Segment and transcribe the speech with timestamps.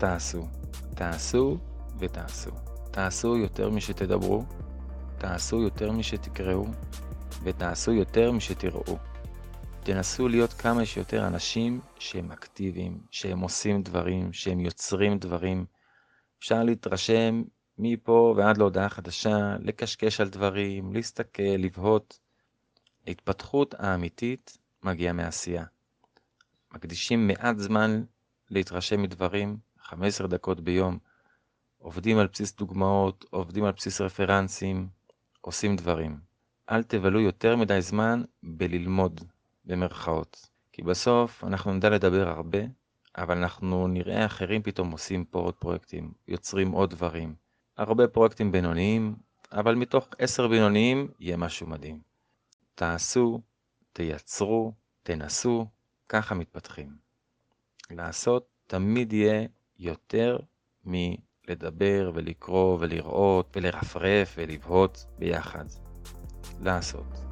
[0.00, 0.48] תעשו.
[0.94, 1.58] תעשו
[1.98, 2.50] ותעשו.
[2.90, 4.44] תעשו יותר משתדברו,
[5.18, 6.66] תעשו יותר משתקראו,
[7.42, 8.98] ותעשו יותר משתראו.
[9.82, 15.64] תנסו להיות כמה שיותר אנשים שהם אקטיביים, שהם עושים דברים, שהם יוצרים דברים.
[16.38, 17.42] אפשר להתרשם
[17.78, 22.18] מפה ועד להודעה חדשה, לקשקש על דברים, להסתכל, לבהות.
[23.06, 25.64] ההתפתחות האמיתית מגיעה מעשייה.
[26.74, 28.02] מקדישים מעט זמן
[28.50, 30.98] להתרשם מדברים, 15 דקות ביום,
[31.78, 34.88] עובדים על בסיס דוגמאות, עובדים על בסיס רפרנסים,
[35.40, 36.20] עושים דברים.
[36.70, 39.20] אל תבלו יותר מדי זמן בללמוד,
[39.64, 40.50] במרכאות.
[40.72, 42.58] כי בסוף אנחנו נדע לדבר הרבה,
[43.16, 47.34] אבל אנחנו נראה אחרים פתאום עושים פה עוד פרויקטים, יוצרים עוד דברים.
[47.76, 49.16] הרבה פרויקטים בינוניים,
[49.52, 52.00] אבל מתוך עשר בינוניים יהיה משהו מדהים.
[52.74, 53.40] תעשו,
[53.92, 55.66] תייצרו, תנסו,
[56.08, 56.96] ככה מתפתחים.
[57.90, 59.46] לעשות תמיד יהיה
[59.80, 60.38] יותר
[60.84, 65.64] מלדבר ולקרוא ולראות ולרפרף ולבהות ביחד.
[66.60, 67.29] לעשות.